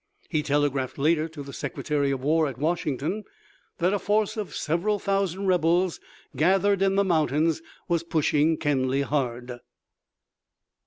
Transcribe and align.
He 0.29 0.41
telegraphed 0.41 0.97
later 0.97 1.29
to 1.29 1.43
the 1.43 1.53
Secretary 1.53 2.09
of 2.09 2.23
War 2.23 2.47
at 2.47 2.57
Washington 2.57 3.23
that 3.77 3.93
a 3.93 3.99
force 3.99 4.35
of 4.35 4.55
several 4.55 4.97
thousand 4.97 5.45
rebels 5.45 5.99
gathered 6.35 6.81
in 6.81 6.95
the 6.95 7.03
mountains 7.03 7.61
was 7.87 8.01
pushing 8.01 8.57
Kenly 8.57 9.03
hard. 9.03 9.59